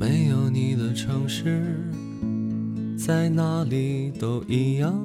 [0.00, 1.76] 没有你的城市，
[2.96, 5.04] 在哪里都一样。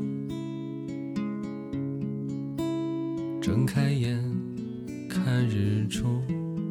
[3.42, 4.24] 睁开眼
[5.10, 6.22] 看日出，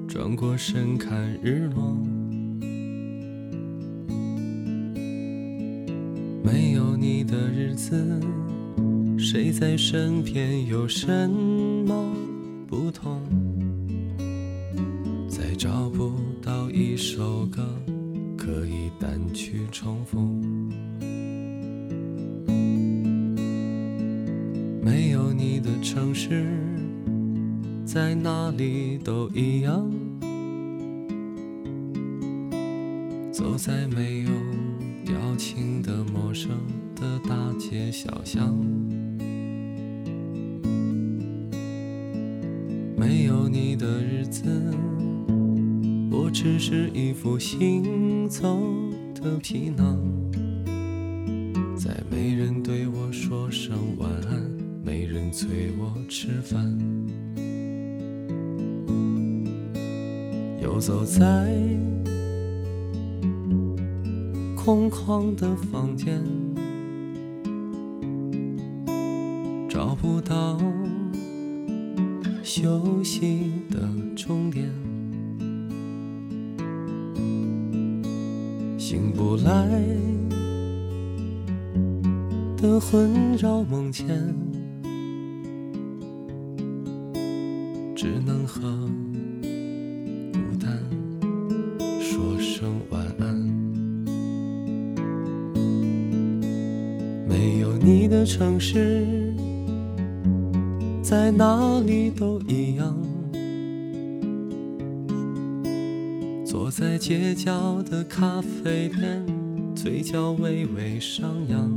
[0.06, 1.96] 转过身看日落。
[6.44, 8.20] 没有你的日子，
[9.18, 12.14] 谁在身边有什么
[12.68, 13.20] 不同？
[15.28, 17.81] 再找不到一首歌
[18.52, 20.20] 可以单曲重复。
[24.82, 26.46] 没有你的城市，
[27.86, 29.90] 在哪里都一样。
[33.32, 34.30] 走在没有
[35.06, 36.50] 表情的陌生
[36.94, 38.54] 的大街小巷，
[42.98, 44.44] 没有你的日子，
[46.14, 48.60] 我只是一副行走
[49.14, 49.98] 的皮囊。
[51.74, 54.42] 在没人对我说声晚安，
[54.84, 56.78] 没人催我吃饭，
[60.60, 61.50] 游走在
[64.54, 66.22] 空旷的房间，
[69.66, 70.60] 找不到
[72.42, 74.70] 休息的终点，
[78.84, 79.80] 醒不来
[82.56, 84.04] 的魂绕梦牵，
[87.94, 88.60] 只能和
[90.32, 90.76] 孤单
[92.00, 93.36] 说声晚安。
[97.28, 99.32] 没有你的城市，
[101.04, 103.11] 在哪里都一样。
[106.52, 109.24] 坐在街角的咖啡店，
[109.74, 111.74] 嘴角微微上扬。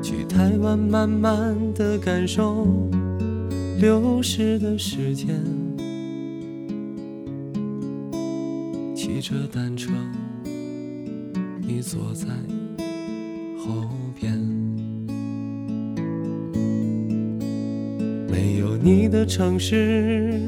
[0.00, 2.64] 去台湾，慢慢的感受
[3.80, 5.42] 流逝的时间。
[8.94, 9.90] 骑着单车。
[11.60, 12.28] 你坐在
[13.58, 14.38] 后边，
[18.30, 20.40] 没有你的城市，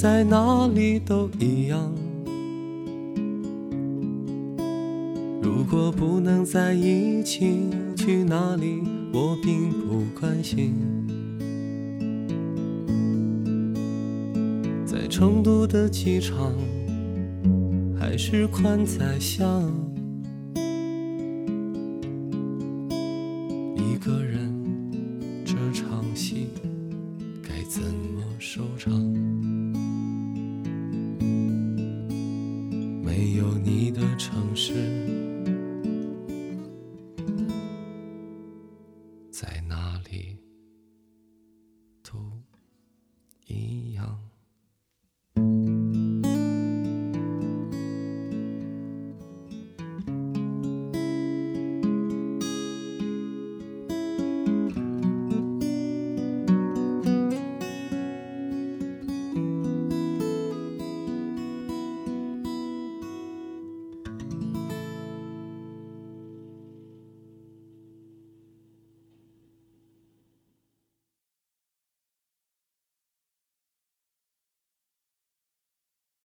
[0.00, 1.92] 在哪里都一样。
[5.42, 8.80] 如果不能在一起，去哪里
[9.12, 10.72] 我并不关心。
[14.86, 16.50] 在成都的机场。
[17.98, 19.70] 还是宽窄巷，
[23.76, 24.50] 一个人
[25.44, 26.48] 这场戏
[27.42, 28.90] 该怎么收场？
[39.40, 40.36] 在哪里？